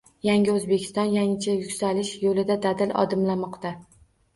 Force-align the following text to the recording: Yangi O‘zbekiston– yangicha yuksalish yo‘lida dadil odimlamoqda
Yangi 0.27 0.53
O‘zbekiston– 0.55 1.11
yangicha 1.19 1.55
yuksalish 1.59 2.17
yo‘lida 2.27 2.59
dadil 2.67 2.99
odimlamoqda 3.07 3.81